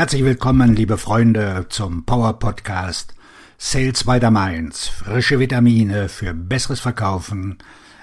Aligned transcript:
Herzlich 0.00 0.24
willkommen, 0.24 0.74
liebe 0.74 0.96
Freunde, 0.96 1.66
zum 1.68 2.06
Power 2.06 2.38
Podcast 2.38 3.14
Sales 3.58 4.04
by 4.04 4.18
the 4.18 4.30
Mainz. 4.30 4.88
Frische 4.88 5.38
Vitamine 5.38 6.08
für 6.08 6.32
besseres 6.32 6.80
Verkaufen 6.80 7.58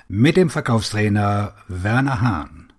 mit 0.08 0.38
dem 0.38 0.52
Verkaufstrainer 0.52 1.56
Werner 1.68 2.22
Hahn. 2.22 2.72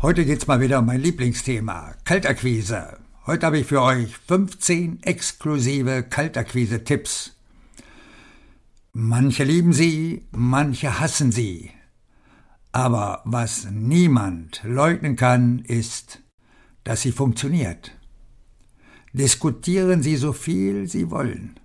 Heute 0.00 0.24
geht's 0.24 0.46
mal 0.46 0.60
wieder 0.60 0.78
um 0.78 0.86
mein 0.86 1.00
Lieblingsthema, 1.00 1.96
Kaltakquise. 2.04 2.98
Heute 3.26 3.46
habe 3.46 3.58
ich 3.58 3.66
für 3.66 3.82
euch 3.82 4.16
15 4.28 5.02
exklusive 5.02 6.04
Kaltakquise-Tipps. 6.04 7.32
Manche 8.92 9.42
lieben 9.42 9.72
sie, 9.72 10.28
manche 10.30 11.00
hassen 11.00 11.32
sie. 11.32 11.73
Aber 12.74 13.22
was 13.24 13.68
niemand 13.70 14.60
leugnen 14.64 15.14
kann, 15.14 15.60
ist, 15.60 16.24
dass 16.82 17.02
sie 17.02 17.12
funktioniert. 17.12 17.92
Diskutieren 19.12 20.02
Sie 20.02 20.16
so 20.16 20.32
viel 20.32 20.88
Sie 20.88 21.08
wollen. 21.12 21.60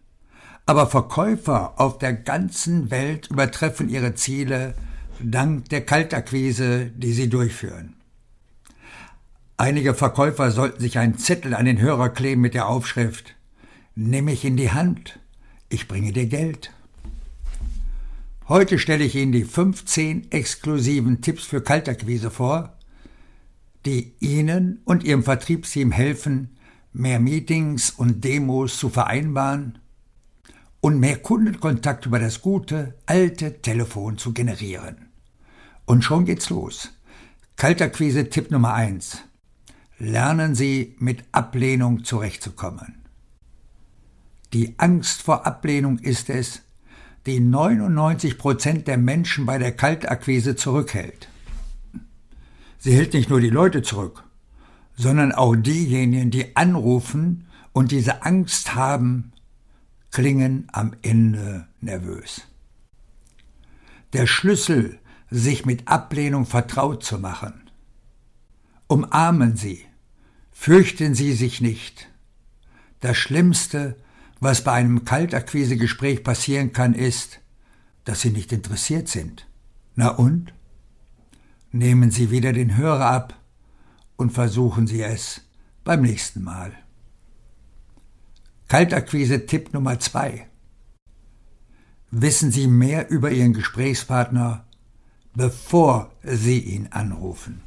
Aber 0.67 0.85
Verkäufer 0.85 1.79
auf 1.81 1.97
der 1.97 2.13
ganzen 2.13 2.91
Welt 2.91 3.31
übertreffen 3.31 3.89
ihre 3.89 4.13
Ziele 4.13 4.75
dank 5.19 5.67
der 5.69 5.83
Kaltakquise, 5.83 6.91
die 6.95 7.13
sie 7.13 7.27
durchführen. 7.27 7.95
Einige 9.57 9.95
Verkäufer 9.95 10.51
sollten 10.51 10.79
sich 10.79 10.99
einen 10.99 11.17
Zettel 11.17 11.55
an 11.55 11.65
den 11.65 11.81
Hörer 11.81 12.09
kleben 12.09 12.41
mit 12.41 12.53
der 12.53 12.67
Aufschrift 12.67 13.33
Nimm 13.95 14.25
mich 14.25 14.45
in 14.45 14.57
die 14.57 14.71
Hand, 14.71 15.19
ich 15.69 15.87
bringe 15.87 16.13
dir 16.13 16.27
Geld. 16.27 16.71
Heute 18.49 18.79
stelle 18.79 19.03
ich 19.03 19.13
Ihnen 19.13 19.31
die 19.31 19.43
15 19.43 20.31
exklusiven 20.31 21.21
Tipps 21.21 21.43
für 21.43 21.61
Kaltakquise 21.61 22.31
vor, 22.31 22.79
die 23.85 24.15
Ihnen 24.19 24.81
und 24.85 25.03
Ihrem 25.03 25.21
Vertriebsteam 25.21 25.91
helfen, 25.91 26.57
mehr 26.91 27.19
Meetings 27.19 27.91
und 27.91 28.23
Demos 28.23 28.79
zu 28.79 28.89
vereinbaren 28.89 29.77
und 30.81 30.99
mehr 30.99 31.17
Kundenkontakt 31.17 32.07
über 32.07 32.17
das 32.17 32.41
gute, 32.41 32.95
alte 33.05 33.61
Telefon 33.61 34.17
zu 34.17 34.33
generieren. 34.33 35.09
Und 35.85 36.03
schon 36.03 36.25
geht's 36.25 36.49
los. 36.49 36.89
Kaltakquise 37.55 38.31
Tipp 38.31 38.49
Nummer 38.49 38.73
1. 38.73 39.19
Lernen 39.99 40.55
Sie 40.55 40.95
mit 40.97 41.23
Ablehnung 41.33 42.03
zurechtzukommen. 42.03 43.03
Die 44.53 44.73
Angst 44.79 45.21
vor 45.21 45.45
Ablehnung 45.45 45.99
ist 45.99 46.31
es, 46.31 46.63
die 47.25 47.39
99 47.39 48.37
Prozent 48.37 48.87
der 48.87 48.97
Menschen 48.97 49.45
bei 49.45 49.57
der 49.57 49.71
Kaltakquise 49.71 50.55
zurückhält. 50.55 51.29
Sie 52.77 52.93
hält 52.93 53.13
nicht 53.13 53.29
nur 53.29 53.41
die 53.41 53.49
Leute 53.49 53.81
zurück, 53.81 54.23
sondern 54.95 55.31
auch 55.31 55.55
diejenigen, 55.55 56.31
die 56.31 56.55
anrufen 56.55 57.47
und 57.73 57.91
diese 57.91 58.23
Angst 58.23 58.75
haben, 58.75 59.33
klingen 60.11 60.67
am 60.71 60.93
Ende 61.01 61.67
nervös. 61.81 62.41
Der 64.13 64.27
Schlüssel, 64.27 64.99
sich 65.29 65.65
mit 65.65 65.87
Ablehnung 65.87 66.45
vertraut 66.45 67.03
zu 67.03 67.19
machen. 67.19 67.69
Umarmen 68.87 69.55
Sie, 69.55 69.85
fürchten 70.51 71.13
Sie 71.13 71.33
sich 71.33 71.61
nicht. 71.61 72.09
Das 72.99 73.15
Schlimmste, 73.17 73.95
was 74.39 74.63
bei 74.63 74.71
einem 74.73 75.05
Kaltakquisegespräch 75.05 76.23
passieren 76.23 76.71
kann, 76.71 76.93
ist, 76.93 77.39
dass 78.05 78.21
Sie 78.21 78.31
nicht 78.31 78.51
interessiert 78.51 79.07
sind. 79.07 79.47
Na 79.95 80.09
und? 80.09 80.53
Nehmen 81.71 82.09
Sie 82.09 82.31
wieder 82.31 82.53
den 82.53 82.77
Hörer 82.77 83.05
ab 83.05 83.35
und 84.15 84.31
versuchen 84.31 84.87
Sie 84.87 85.01
es 85.01 85.41
beim 85.83 86.01
nächsten 86.01 86.43
Mal. 86.43 86.71
Kaltakquise 88.67 89.45
Tipp 89.45 89.73
Nummer 89.73 89.99
zwei: 89.99 90.47
Wissen 92.11 92.51
Sie 92.51 92.67
mehr 92.67 93.09
über 93.09 93.31
Ihren 93.31 93.53
Gesprächspartner, 93.53 94.65
bevor 95.35 96.11
Sie 96.23 96.59
ihn 96.59 96.87
anrufen. 96.91 97.61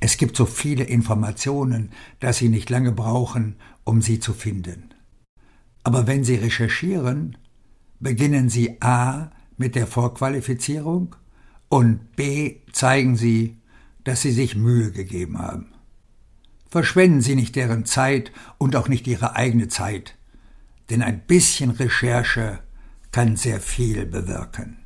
Es 0.00 0.16
gibt 0.16 0.34
so 0.34 0.46
viele 0.46 0.84
Informationen, 0.84 1.90
dass 2.18 2.38
Sie 2.38 2.48
nicht 2.48 2.70
lange 2.70 2.92
brauchen, 2.92 3.56
um 3.84 4.00
sie 4.00 4.18
zu 4.18 4.32
finden. 4.32 4.94
Aber 5.84 6.06
wenn 6.06 6.24
Sie 6.24 6.36
recherchieren, 6.36 7.36
beginnen 8.00 8.48
Sie 8.48 8.80
a 8.80 9.30
mit 9.58 9.74
der 9.74 9.86
Vorqualifizierung 9.86 11.16
und 11.68 12.16
b 12.16 12.60
zeigen 12.72 13.16
Sie, 13.16 13.58
dass 14.04 14.22
Sie 14.22 14.32
sich 14.32 14.56
Mühe 14.56 14.90
gegeben 14.90 15.38
haben. 15.38 15.74
Verschwenden 16.70 17.20
Sie 17.20 17.34
nicht 17.34 17.56
deren 17.56 17.84
Zeit 17.84 18.32
und 18.56 18.76
auch 18.76 18.88
nicht 18.88 19.06
Ihre 19.06 19.36
eigene 19.36 19.68
Zeit, 19.68 20.16
denn 20.88 21.02
ein 21.02 21.20
bisschen 21.26 21.70
Recherche 21.70 22.60
kann 23.12 23.36
sehr 23.36 23.60
viel 23.60 24.06
bewirken. 24.06 24.78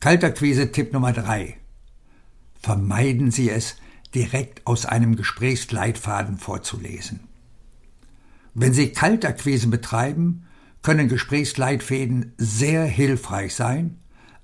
Kalterquise 0.00 0.72
Tipp 0.72 0.92
Nummer 0.92 1.12
drei: 1.12 1.56
Vermeiden 2.64 3.30
Sie 3.30 3.50
es, 3.50 3.76
direkt 4.14 4.66
aus 4.66 4.86
einem 4.86 5.16
Gesprächsleitfaden 5.16 6.38
vorzulesen. 6.38 7.20
Wenn 8.54 8.72
Sie 8.72 8.88
Kaltakquise 8.88 9.68
betreiben, 9.68 10.46
können 10.80 11.08
Gesprächsleitfäden 11.08 12.32
sehr 12.38 12.86
hilfreich 12.86 13.54
sein, 13.54 13.98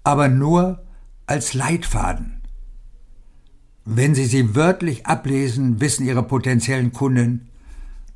aber 0.04 0.28
nur 0.28 0.84
als 1.25 1.54
Leitfaden. 1.54 2.42
Wenn 3.86 4.14
Sie 4.14 4.26
sie 4.26 4.54
wörtlich 4.54 5.06
ablesen, 5.06 5.81
wissen 5.81 6.06
Ihre 6.06 6.22
potenziellen 6.22 6.92
Kunden, 6.92 7.48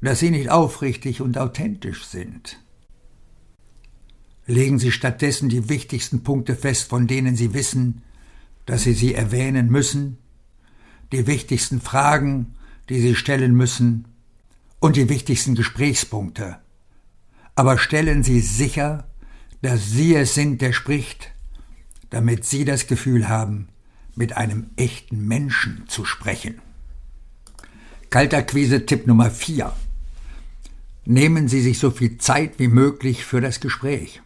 dass 0.02 0.18
Sie 0.18 0.30
nicht 0.30 0.50
aufrichtig 0.50 1.22
und 1.22 1.38
authentisch 1.38 2.04
sind. 2.04 2.60
Legen 4.44 4.78
Sie 4.78 4.92
stattdessen 4.92 5.48
die 5.48 5.70
wichtigsten 5.70 6.22
Punkte 6.22 6.56
fest, 6.56 6.90
von 6.90 7.06
denen 7.06 7.36
Sie 7.36 7.54
wissen, 7.54 8.02
dass 8.66 8.82
Sie 8.82 8.94
sie 8.94 9.14
erwähnen 9.14 9.68
müssen 9.68 10.18
die 11.14 11.26
wichtigsten 11.26 11.80
Fragen, 11.80 12.54
die 12.88 13.00
Sie 13.00 13.14
stellen 13.14 13.54
müssen 13.54 14.06
und 14.80 14.96
die 14.96 15.08
wichtigsten 15.08 15.54
Gesprächspunkte. 15.54 16.58
Aber 17.54 17.78
stellen 17.78 18.24
Sie 18.24 18.40
sicher, 18.40 19.06
dass 19.62 19.90
Sie 19.90 20.14
es 20.14 20.34
sind, 20.34 20.60
der 20.60 20.72
spricht, 20.72 21.30
damit 22.10 22.44
Sie 22.44 22.64
das 22.64 22.86
Gefühl 22.86 23.28
haben, 23.28 23.68
mit 24.16 24.36
einem 24.36 24.70
echten 24.76 25.26
Menschen 25.26 25.84
zu 25.86 26.04
sprechen. 26.04 26.60
Kaltakquise 28.10 28.84
Tipp 28.86 29.06
Nummer 29.06 29.30
4. 29.30 29.72
Nehmen 31.04 31.48
Sie 31.48 31.60
sich 31.60 31.78
so 31.78 31.90
viel 31.90 32.18
Zeit 32.18 32.58
wie 32.58 32.68
möglich 32.68 33.24
für 33.24 33.40
das 33.40 33.60
Gespräch. 33.60 34.20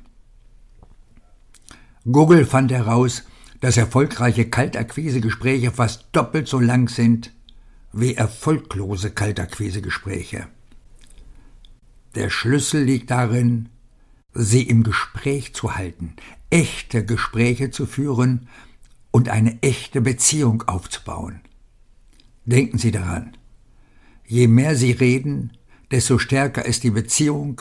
Google 2.11 2.47
fand 2.47 2.71
heraus, 2.71 3.25
dass 3.61 3.77
erfolgreiche 3.77 4.49
Kaltakquisegespräche 4.49 5.73
fast 5.73 6.07
doppelt 6.13 6.49
so 6.49 6.61
lang 6.61 6.89
sind 6.89 7.33
wie 7.93 8.15
erfolglose 8.15 9.11
Kaltakquisegespräche. 9.11 10.47
Der 12.15 12.31
Schlüssel 12.31 12.85
liegt 12.85 13.11
darin, 13.11 13.69
sie 14.35 14.63
im 14.63 14.83
Gespräch 14.83 15.55
zu 15.55 15.77
halten, 15.77 16.15
echte 16.51 17.05
Gespräche 17.05 17.71
zu 17.71 17.87
führen 17.87 18.49
und 19.11 19.29
eine 19.29 19.63
echte 19.63 20.01
Beziehung 20.01 20.63
aufzubauen. 20.63 21.41
Denken 22.45 22.79
Sie 22.79 22.91
daran, 22.91 23.37
je 24.27 24.47
mehr 24.49 24.75
Sie 24.75 24.93
reden, 24.93 25.53
desto 25.91 26.19
stärker 26.19 26.65
ist 26.65 26.83
die 26.83 26.91
Beziehung, 26.91 27.61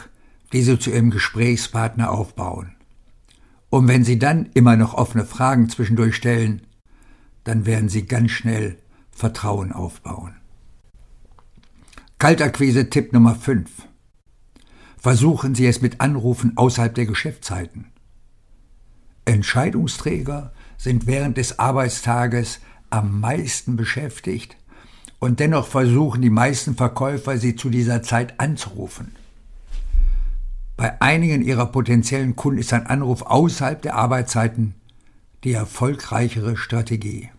die 0.54 0.62
Sie 0.62 0.80
zu 0.80 0.92
Ihrem 0.92 1.10
Gesprächspartner 1.10 2.12
aufbauen. 2.12 2.77
Und 3.70 3.88
wenn 3.88 4.04
Sie 4.04 4.18
dann 4.18 4.50
immer 4.54 4.76
noch 4.78 4.94
offene 4.94 5.26
Fragen 5.26 5.70
zwischendurch 5.70 6.16
stellen, 6.16 6.62
dann 7.44 7.66
werden 7.66 7.90
Sie 7.90 8.06
ganz 8.06 8.32
schnell 8.32 8.78
Vertrauen 9.12 9.72
aufbauen. 9.72 10.36
Kaltakquise 12.20 12.90
Tipp 12.90 13.14
Nummer 13.14 13.36
5. 13.36 13.70
Versuchen 14.98 15.54
Sie 15.56 15.66
es 15.66 15.82
mit 15.82 16.02
Anrufen 16.02 16.54
außerhalb 16.56 16.96
der 16.96 17.06
Geschäftszeiten. 17.06 17.88
Entscheidungsträger 19.26 20.54
sind 20.78 21.06
während 21.06 21.38
des 21.38 21.60
Arbeitstages 21.60 22.60
am 22.90 23.20
meisten 23.20 23.76
beschäftigt 23.76 24.56
und 25.20 25.40
dennoch 25.40 25.68
versuchen 25.68 26.22
die 26.22 26.30
meisten 26.30 26.76
Verkäufer, 26.76 27.38
sie 27.38 27.56
zu 27.56 27.70
dieser 27.70 28.04
Zeit 28.04 28.40
anzurufen. 28.40 29.16
Bei 30.78 31.02
einigen 31.02 31.42
ihrer 31.42 31.66
potenziellen 31.66 32.36
Kunden 32.36 32.60
ist 32.60 32.72
ein 32.72 32.86
Anruf 32.86 33.24
außerhalb 33.24 33.82
der 33.82 33.96
Arbeitszeiten 33.96 34.76
die 35.44 35.54
erfolgreichere 35.54 36.56
Strategie. 36.56 37.32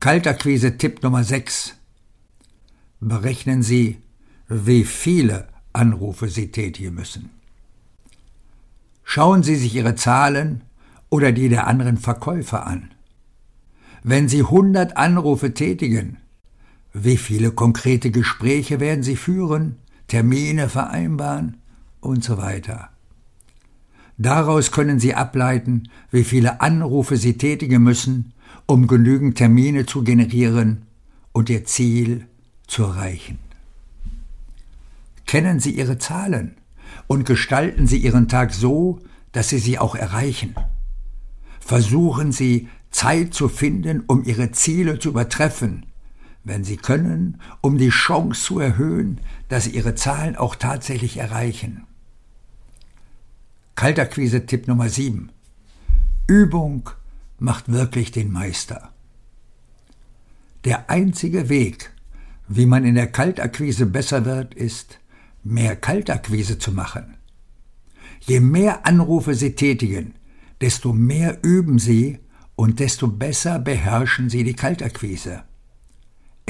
Kaltakquise 0.00 0.76
Tipp 0.76 1.04
Nummer 1.04 1.22
6. 1.22 1.76
Berechnen 3.00 3.62
Sie, 3.62 3.98
wie 4.48 4.84
viele 4.84 5.46
Anrufe 5.72 6.28
Sie 6.28 6.50
tätigen 6.50 6.94
müssen. 6.94 7.30
Schauen 9.04 9.44
Sie 9.44 9.54
sich 9.54 9.76
Ihre 9.76 9.94
Zahlen 9.94 10.62
oder 11.10 11.30
die 11.30 11.48
der 11.48 11.68
anderen 11.68 11.96
Verkäufer 11.96 12.66
an? 12.66 12.90
Wenn 14.02 14.28
Sie 14.28 14.40
100 14.40 14.96
Anrufe 14.96 15.54
tätigen, 15.54 16.16
wie 16.92 17.16
viele 17.16 17.52
konkrete 17.52 18.10
Gespräche 18.10 18.80
werden 18.80 19.04
Sie 19.04 19.16
führen, 19.16 19.76
Termine 20.08 20.68
vereinbaren 20.68 21.57
und 22.00 22.24
so 22.24 22.38
weiter? 22.38 22.90
Daraus 24.16 24.72
können 24.72 24.98
Sie 24.98 25.14
ableiten, 25.14 25.88
wie 26.10 26.24
viele 26.24 26.60
Anrufe 26.60 27.16
Sie 27.16 27.38
tätigen 27.38 27.82
müssen, 27.82 28.32
um 28.66 28.86
genügend 28.86 29.38
Termine 29.38 29.86
zu 29.86 30.02
generieren 30.02 30.82
und 31.32 31.48
Ihr 31.50 31.64
Ziel 31.64 32.26
zu 32.66 32.82
erreichen. 32.84 33.38
Kennen 35.26 35.60
Sie 35.60 35.70
Ihre 35.70 35.98
Zahlen 35.98 36.56
und 37.06 37.26
gestalten 37.26 37.86
Sie 37.86 37.98
Ihren 37.98 38.28
Tag 38.28 38.52
so, 38.52 38.98
dass 39.32 39.50
Sie 39.50 39.58
sie 39.58 39.78
auch 39.78 39.94
erreichen. 39.94 40.54
Versuchen 41.60 42.32
Sie, 42.32 42.68
Zeit 42.90 43.34
zu 43.34 43.48
finden, 43.48 44.02
um 44.06 44.24
Ihre 44.24 44.50
Ziele 44.52 44.98
zu 44.98 45.10
übertreffen, 45.10 45.84
wenn 46.48 46.64
Sie 46.64 46.76
können, 46.76 47.40
um 47.60 47.78
die 47.78 47.90
Chance 47.90 48.42
zu 48.42 48.58
erhöhen, 48.58 49.20
dass 49.48 49.64
Sie 49.64 49.70
Ihre 49.70 49.94
Zahlen 49.94 50.34
auch 50.34 50.56
tatsächlich 50.56 51.18
erreichen. 51.18 51.84
Kalterquise-Tipp 53.76 54.66
Nummer 54.66 54.88
7. 54.88 55.30
Übung 56.26 56.90
macht 57.38 57.70
wirklich 57.70 58.10
den 58.10 58.32
Meister. 58.32 58.90
Der 60.64 60.90
einzige 60.90 61.48
Weg, 61.48 61.92
wie 62.48 62.66
man 62.66 62.84
in 62.84 62.96
der 62.96 63.06
Kaltakquise 63.06 63.86
besser 63.86 64.24
wird, 64.24 64.54
ist, 64.54 64.98
mehr 65.44 65.76
Kaltakquise 65.76 66.58
zu 66.58 66.72
machen. 66.72 67.16
Je 68.20 68.40
mehr 68.40 68.84
Anrufe 68.84 69.34
Sie 69.34 69.54
tätigen, 69.54 70.14
desto 70.60 70.92
mehr 70.92 71.38
üben 71.42 71.78
Sie 71.78 72.18
und 72.56 72.80
desto 72.80 73.06
besser 73.06 73.60
beherrschen 73.60 74.28
Sie 74.28 74.42
die 74.42 74.54
Kaltakquise. 74.54 75.44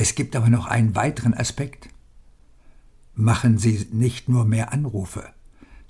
Es 0.00 0.14
gibt 0.14 0.36
aber 0.36 0.48
noch 0.48 0.66
einen 0.66 0.94
weiteren 0.94 1.34
Aspekt. 1.34 1.88
Machen 3.16 3.58
Sie 3.58 3.88
nicht 3.90 4.28
nur 4.28 4.44
mehr 4.44 4.72
Anrufe, 4.72 5.28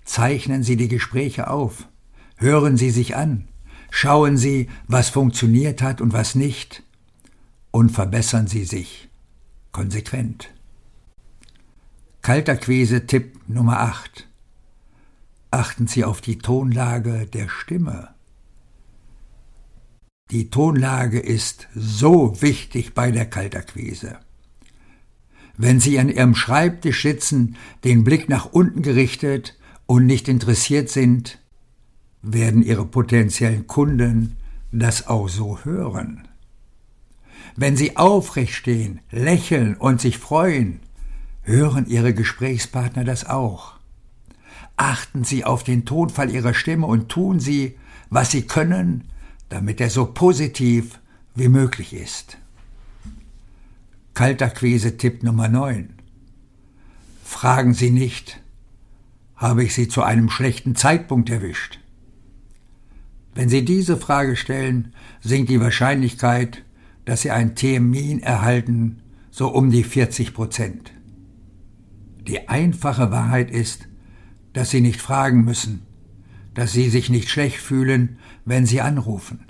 zeichnen 0.03 0.63
Sie 0.63 0.77
die 0.77 0.89
Gespräche 0.89 1.51
auf, 1.51 1.87
hören 2.37 2.79
Sie 2.79 2.89
sich 2.89 3.17
an, 3.17 3.49
schauen 3.91 4.39
Sie, 4.39 4.71
was 4.87 5.11
funktioniert 5.11 5.83
hat 5.83 6.01
und 6.01 6.15
was 6.15 6.35
nicht, 6.35 6.83
und 7.71 7.91
verbessern 7.91 8.47
Sie 8.47 8.65
sich 8.65 9.11
konsequent. 9.73 10.49
Kalterquise 12.23 13.07
Tipp 13.07 13.39
Nummer 13.47 13.81
8. 13.81 14.27
Achten 15.51 15.87
Sie 15.87 16.07
auf 16.07 16.23
die 16.23 16.39
Tonlage 16.39 17.27
der 17.27 17.51
Stimme. 17.51 18.15
Die 20.31 20.51
Tonlage 20.51 21.19
ist 21.19 21.69
so 21.75 22.43
wichtig 22.43 22.93
bei 22.93 23.11
der 23.11 23.25
Kalterquise. 23.25 24.19
Wenn 25.57 25.81
Sie 25.81 25.99
an 25.99 26.11
Ihrem 26.11 26.35
Schreibtisch 26.35 27.03
sitzen, 27.03 27.57
den 27.83 28.05
Blick 28.05 28.29
nach 28.29 28.53
unten 28.53 28.83
gerichtet 28.83 29.59
und 29.87 30.05
nicht 30.05 30.29
interessiert 30.29 30.91
sind, 30.91 31.39
werden 32.21 32.63
Ihre 32.63 32.85
potenziellen 32.85 33.67
Kunden 33.67 34.37
das 34.71 35.07
auch 35.07 35.31
so 35.31 35.61
hören. 35.65 36.29
Wenn 37.57 37.77
Sie 37.77 37.97
aufrecht 37.97 38.55
stehen, 38.55 39.01
lächeln 39.11 39.77
und 39.77 40.01
sich 40.01 40.19
freuen, 40.19 40.81
hören 41.43 41.87
Ihre 41.89 42.13
Gesprächspartner 42.13 43.05
das 43.05 43.25
auch. 43.25 43.77
Achten 44.77 45.25
Sie 45.25 45.47
auf 45.47 45.65
den 45.65 45.87
Tonfall 45.87 46.31
Ihrer 46.31 46.53
Stimme 46.53 46.87
und 46.87 47.09
tun 47.09 47.41
Sie, 47.41 47.77
was 48.11 48.31
Sie 48.31 48.43
können, 48.43 49.05
damit 49.49 49.81
er 49.81 49.91
so 49.91 50.07
positiv 50.07 51.01
wie 51.35 51.49
möglich 51.49 51.95
ist. 51.95 52.39
Kalterquise-Tipp 54.15 55.23
Nummer 55.23 55.49
9. 55.49 55.91
Fragen 57.25 57.75
Sie 57.75 57.91
nicht, 57.91 58.41
habe 59.37 59.63
ich 59.63 59.75
Sie 59.75 59.89
zu 59.89 60.03
einem 60.03 60.29
schlechten 60.29 60.75
Zeitpunkt 60.75 61.31
erwischt? 61.31 61.79
Wenn 63.35 63.49
Sie 63.49 63.65
diese 63.65 63.97
Frage 63.97 64.35
stellen, 64.35 64.93
sinkt 65.21 65.49
die 65.51 65.61
Wahrscheinlichkeit, 65.61 66.65
dass 67.05 67.23
Sie 67.23 67.31
einen 67.31 67.55
Termin 67.55 68.21
erhalten, 68.21 69.01
so 69.31 69.49
um 69.49 69.71
die 69.71 69.85
40 69.85 70.35
Prozent. 70.35 70.93
Die 72.27 72.49
einfache 72.49 73.13
Wahrheit 73.13 73.51
ist, 73.51 73.87
dass 74.53 74.71
Sie 74.71 74.81
nicht 74.81 75.01
fragen 75.01 75.45
müssen, 75.45 75.83
dass 76.59 76.73
Sie 76.73 76.91
sich 76.91 77.09
nicht 77.09 77.31
schlecht 77.31 77.59
fühlen, 77.59 78.19
wenn 78.45 78.67
Sie 78.67 78.81
anrufen, 78.81 79.47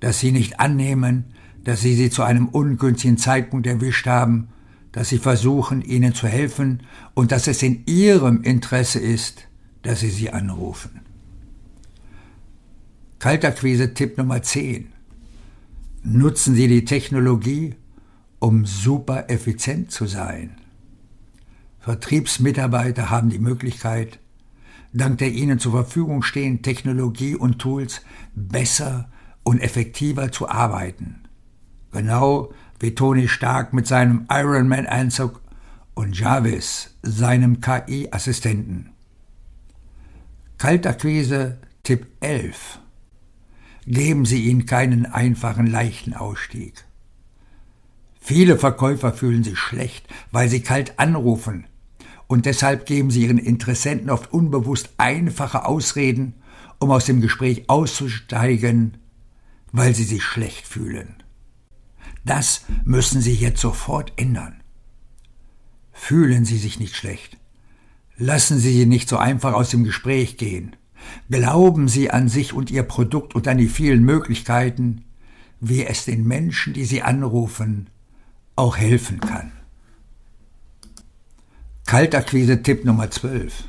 dass 0.00 0.18
Sie 0.18 0.32
nicht 0.32 0.58
annehmen, 0.58 1.26
dass 1.62 1.80
Sie 1.80 1.94
sie 1.94 2.10
zu 2.10 2.24
einem 2.24 2.48
ungünstigen 2.48 3.18
Zeitpunkt 3.18 3.68
erwischt 3.68 4.08
haben, 4.08 4.48
dass 4.90 5.10
Sie 5.10 5.18
versuchen, 5.18 5.80
ihnen 5.80 6.12
zu 6.12 6.26
helfen 6.26 6.82
und 7.14 7.30
dass 7.30 7.46
es 7.46 7.62
in 7.62 7.86
Ihrem 7.86 8.42
Interesse 8.42 8.98
ist, 8.98 9.46
dass 9.82 10.00
Sie 10.00 10.10
sie 10.10 10.30
anrufen. 10.30 11.02
Kalterquise 13.20 13.94
Tipp 13.94 14.18
Nummer 14.18 14.42
10. 14.42 14.88
Nutzen 16.02 16.56
Sie 16.56 16.66
die 16.66 16.84
Technologie, 16.84 17.76
um 18.40 18.66
super 18.66 19.30
effizient 19.30 19.92
zu 19.92 20.06
sein. 20.06 20.56
Vertriebsmitarbeiter 21.78 23.08
haben 23.08 23.30
die 23.30 23.38
Möglichkeit, 23.38 24.18
dank 24.94 25.18
der 25.18 25.32
ihnen 25.32 25.58
zur 25.58 25.72
Verfügung 25.72 26.22
stehenden 26.22 26.62
Technologie 26.62 27.34
und 27.34 27.58
Tools 27.58 28.00
besser 28.34 29.10
und 29.42 29.60
effektiver 29.60 30.32
zu 30.32 30.48
arbeiten. 30.48 31.24
Genau 31.92 32.52
wie 32.80 32.94
Tony 32.94 33.28
Stark 33.28 33.72
mit 33.72 33.86
seinem 33.86 34.26
Ironman-Anzug 34.30 35.40
und 35.94 36.18
Jarvis, 36.18 36.96
seinem 37.02 37.60
KI-Assistenten. 37.60 38.90
Kaltakquise 40.58 41.58
Tipp 41.82 42.06
11. 42.20 42.78
Geben 43.86 44.24
Sie 44.24 44.44
ihnen 44.44 44.64
keinen 44.64 45.06
einfachen, 45.06 45.66
leichten 45.66 46.14
Ausstieg. 46.14 46.84
Viele 48.20 48.56
Verkäufer 48.56 49.12
fühlen 49.12 49.44
sich 49.44 49.58
schlecht, 49.58 50.08
weil 50.32 50.48
sie 50.48 50.62
kalt 50.62 50.98
anrufen, 50.98 51.66
und 52.26 52.46
deshalb 52.46 52.86
geben 52.86 53.10
sie 53.10 53.22
ihren 53.24 53.38
Interessenten 53.38 54.10
oft 54.10 54.32
unbewusst 54.32 54.90
einfache 54.96 55.66
Ausreden, 55.66 56.34
um 56.78 56.90
aus 56.90 57.04
dem 57.04 57.20
Gespräch 57.20 57.64
auszusteigen, 57.68 58.98
weil 59.72 59.94
sie 59.94 60.04
sich 60.04 60.22
schlecht 60.22 60.66
fühlen. 60.66 61.16
Das 62.24 62.64
müssen 62.84 63.20
Sie 63.20 63.34
jetzt 63.34 63.60
sofort 63.60 64.12
ändern. 64.16 64.62
Fühlen 65.92 66.44
Sie 66.44 66.56
sich 66.56 66.80
nicht 66.80 66.96
schlecht. 66.96 67.36
Lassen 68.16 68.58
Sie 68.58 68.72
sie 68.72 68.86
nicht 68.86 69.08
so 69.08 69.18
einfach 69.18 69.52
aus 69.52 69.70
dem 69.70 69.84
Gespräch 69.84 70.38
gehen. 70.38 70.76
Glauben 71.28 71.88
Sie 71.88 72.10
an 72.10 72.28
sich 72.28 72.54
und 72.54 72.70
Ihr 72.70 72.82
Produkt 72.82 73.34
und 73.34 73.46
an 73.46 73.58
die 73.58 73.68
vielen 73.68 74.02
Möglichkeiten, 74.04 75.04
wie 75.60 75.84
es 75.84 76.04
den 76.06 76.26
Menschen, 76.26 76.72
die 76.72 76.84
Sie 76.84 77.02
anrufen, 77.02 77.90
auch 78.56 78.76
helfen 78.76 79.20
kann. 79.20 79.52
Kaltakquise-Tipp 81.86 82.86
Nummer 82.86 83.10
12. 83.10 83.64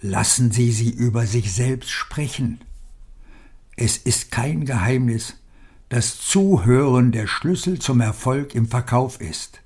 Lassen 0.00 0.50
Sie 0.50 0.72
sie 0.72 0.88
über 0.88 1.26
sich 1.26 1.52
selbst 1.52 1.90
sprechen. 1.90 2.62
Es 3.76 3.98
ist 3.98 4.30
kein 4.30 4.64
Geheimnis, 4.64 5.34
dass 5.90 6.18
Zuhören 6.18 7.12
der 7.12 7.26
Schlüssel 7.26 7.78
zum 7.78 8.00
Erfolg 8.00 8.54
im 8.54 8.66
Verkauf 8.66 9.20
ist. 9.20 9.60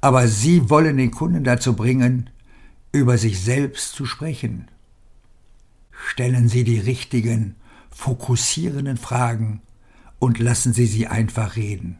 Aber 0.00 0.28
Sie 0.28 0.70
wollen 0.70 0.98
den 0.98 1.10
Kunden 1.10 1.42
dazu 1.42 1.74
bringen, 1.74 2.30
über 2.92 3.18
sich 3.18 3.40
selbst 3.40 3.94
zu 3.96 4.06
sprechen. 4.06 4.68
Stellen 5.90 6.48
Sie 6.48 6.62
die 6.62 6.78
richtigen, 6.78 7.56
fokussierenden 7.90 8.98
Fragen 8.98 9.62
und 10.20 10.38
lassen 10.38 10.72
Sie 10.72 10.86
sie 10.86 11.08
einfach 11.08 11.56
reden. 11.56 11.98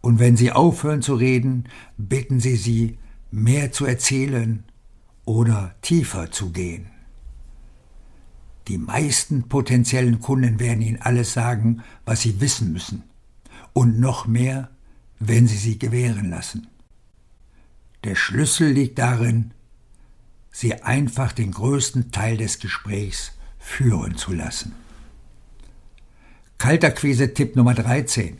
Und 0.00 0.18
wenn 0.18 0.38
Sie 0.38 0.50
aufhören 0.50 1.02
zu 1.02 1.14
reden, 1.14 1.68
bitten 1.98 2.40
Sie 2.40 2.56
sie, 2.56 2.96
mehr 3.30 3.72
zu 3.72 3.86
erzählen 3.86 4.64
oder 5.24 5.74
tiefer 5.82 6.30
zu 6.30 6.50
gehen. 6.50 6.90
Die 8.68 8.78
meisten 8.78 9.48
potenziellen 9.48 10.20
Kunden 10.20 10.60
werden 10.60 10.82
Ihnen 10.82 11.02
alles 11.02 11.32
sagen, 11.32 11.82
was 12.04 12.20
Sie 12.22 12.40
wissen 12.40 12.72
müssen. 12.72 13.02
Und 13.72 13.98
noch 13.98 14.26
mehr, 14.26 14.70
wenn 15.18 15.46
Sie 15.46 15.56
sie 15.56 15.78
gewähren 15.78 16.30
lassen. 16.30 16.68
Der 18.04 18.14
Schlüssel 18.14 18.70
liegt 18.70 18.98
darin, 18.98 19.52
Sie 20.52 20.74
einfach 20.82 21.32
den 21.32 21.52
größten 21.52 22.10
Teil 22.10 22.36
des 22.36 22.58
Gesprächs 22.58 23.32
führen 23.58 24.16
zu 24.16 24.32
lassen. 24.32 24.72
Kalterquise-Tipp 26.58 27.56
Nummer 27.56 27.74
13. 27.74 28.36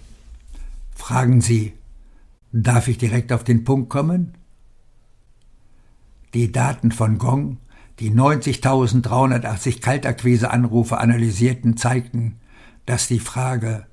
Fragen 0.94 1.40
Sie, 1.40 1.72
darf 2.52 2.88
ich 2.88 2.98
direkt 2.98 3.32
auf 3.32 3.44
den 3.44 3.64
Punkt 3.64 3.90
kommen? 3.90 4.34
Die 6.34 6.52
Daten 6.52 6.92
von 6.92 7.18
Gong, 7.18 7.58
Die 7.98 8.10
90.380 8.10 9.80
Kaltakquise-Anrufe 9.80 10.98
analysierten 10.98 11.76
zeigten, 11.76 12.40
dass 12.86 13.08
die 13.08 13.20
Frage, 13.20 13.86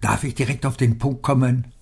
darf 0.00 0.24
ich 0.24 0.34
direkt 0.34 0.66
auf 0.66 0.76
den 0.76 0.98
Punkt 0.98 1.22
kommen, 1.22 1.72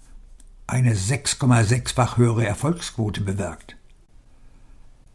eine 0.67 0.95
6,6-fach 0.95 2.19
höhere 2.19 2.47
Erfolgsquote 2.47 3.23
bewirkt. 3.23 3.77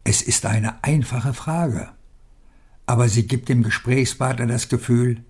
Es 0.03 0.21
ist 0.21 0.45
eine 0.45 0.83
einfache 0.83 1.33
Frage, 1.33 1.89
aber 2.85 3.09
sie 3.09 3.27
gibt 3.27 3.49
dem 3.49 3.61
Gesprächspartner 3.61 4.47
das 4.47 4.69
Gefühl, 4.69 5.23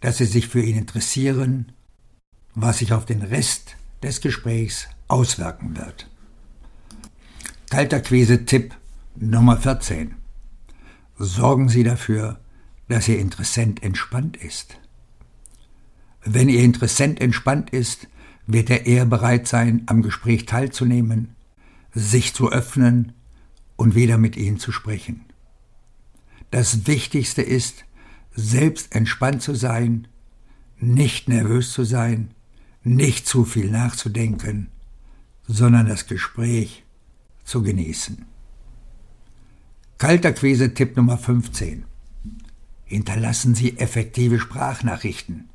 dass 0.00 0.16
sie 0.16 0.24
sich 0.24 0.48
für 0.48 0.62
ihn 0.62 0.76
interessieren, 0.76 1.72
was 2.54 2.78
sich 2.78 2.92
auf 2.92 3.04
den 3.04 3.22
Rest 3.22 3.76
des 4.02 4.20
Gesprächs 4.20 4.88
auswirken 5.08 5.76
wird. 5.76 6.08
Kalterquise-Tipp 7.70 8.74
Nummer 9.16 9.56
14. 9.56 10.16
Sorgen 11.16 11.68
Sie 11.68 11.84
dafür, 11.84 12.40
dass 12.88 13.06
Ihr 13.06 13.20
Interessent 13.20 13.80
entspannt 13.80 14.36
ist. 14.36 14.80
Wenn 16.24 16.48
Ihr 16.48 16.64
Interessent 16.64 17.20
entspannt 17.20 17.70
ist, 17.70 18.08
wird 18.48 18.70
er 18.70 18.86
eher 18.86 19.06
bereit 19.06 19.46
sein, 19.46 19.84
am 19.86 20.02
Gespräch 20.02 20.46
teilzunehmen, 20.46 21.36
sich 21.92 22.34
zu 22.34 22.50
öffnen 22.50 23.12
und 23.76 23.94
wieder 23.94 24.18
mit 24.18 24.36
Ihnen 24.36 24.58
zu 24.58 24.72
sprechen. 24.72 25.24
Das 26.50 26.88
Wichtigste 26.88 27.42
ist, 27.42 27.84
selbst 28.34 28.96
entspannt 28.96 29.42
zu 29.42 29.54
sein, 29.54 30.08
nicht 30.76 31.28
nervös 31.28 31.72
zu 31.72 31.84
sein, 31.84 32.34
nicht 32.82 33.28
zu 33.28 33.44
viel 33.44 33.70
nachzudenken, 33.70 34.70
sondern 35.46 35.86
das 35.86 36.08
Gespräch 36.08 36.82
zu 37.44 37.62
genießen. 37.62 38.33
Kalterquise 39.98 40.74
Tipp 40.74 40.96
Nummer 40.96 41.16
15. 41.16 41.84
Hinterlassen 42.84 43.54
Sie 43.54 43.78
effektive 43.78 44.40
Sprachnachrichten. 44.40 45.48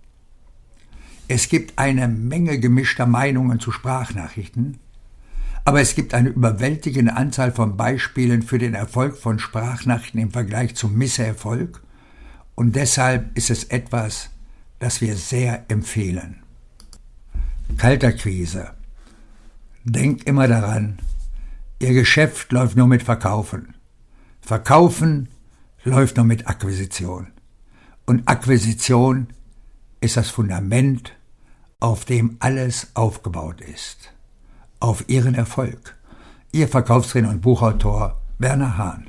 Es 1.27 1.50
gibt 1.50 1.77
eine 1.77 2.08
Menge 2.08 2.58
gemischter 2.58 3.05
Meinungen 3.05 3.60
zu 3.60 3.72
Sprachnachrichten, 3.72 4.77
aber 5.65 5.81
es 5.81 5.93
gibt 5.93 6.13
eine 6.13 6.29
überwältigende 6.29 7.17
Anzahl 7.17 7.51
von 7.51 7.75
Beispielen 7.75 8.41
für 8.41 8.58
den 8.58 8.75
Erfolg 8.75 9.17
von 9.17 9.39
Sprachnachrichten 9.39 10.22
im 10.22 10.31
Vergleich 10.31 10.74
zum 10.74 10.98
Misserfolg 10.98 11.81
und 12.55 12.77
deshalb 12.77 13.38
ist 13.38 13.50
es 13.50 13.65
etwas, 13.65 14.29
das 14.79 15.01
wir 15.01 15.17
sehr 15.17 15.65
empfehlen. 15.67 16.38
Kalterquise. 17.77 18.72
Denk 19.84 20.25
immer 20.25 20.48
daran, 20.48 20.98
Ihr 21.79 21.93
Geschäft 21.93 22.53
läuft 22.53 22.77
nur 22.77 22.88
mit 22.88 23.03
Verkaufen. 23.03 23.75
Verkaufen 24.50 25.29
läuft 25.84 26.18
nur 26.18 26.25
mit 26.25 26.48
Akquisition. 26.48 27.27
Und 28.08 28.27
Akquisition 28.27 29.27
ist 30.01 30.18
das 30.18 30.32
Fundament, 30.32 31.13
auf 31.79 32.03
dem 32.03 32.38
alles 32.39 32.88
aufgebaut 32.96 33.62
ist. 33.62 34.12
Auf 34.79 35.08
Ihren 35.08 35.36
Erfolg. 35.36 35.96
Ihr 36.51 36.68
Verkaufstrainer 36.68 37.29
und 37.29 37.41
Buchautor 37.41 38.20
Werner 38.39 38.75
Hahn. 38.75 39.06